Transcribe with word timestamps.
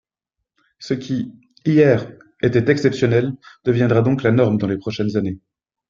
Ce 0.79 0.95
qui, 0.95 1.31
hier, 1.63 2.11
était 2.41 2.71
exceptionnel 2.71 3.33
deviendra 3.65 4.01
donc 4.01 4.23
la 4.23 4.31
norme 4.31 4.57
dans 4.57 4.65
les 4.65 4.79
prochaines 4.79 5.15
années. 5.15 5.37